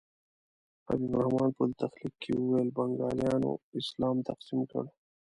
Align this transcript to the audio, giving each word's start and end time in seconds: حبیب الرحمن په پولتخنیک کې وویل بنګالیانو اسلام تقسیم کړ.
حبیب 0.87 1.11
الرحمن 1.13 1.49
په 1.53 1.55
پولتخنیک 1.57 2.13
کې 2.21 2.31
وویل 2.35 2.69
بنګالیانو 2.77 3.51
اسلام 3.79 4.15
تقسیم 4.29 4.59
کړ. 4.71 4.83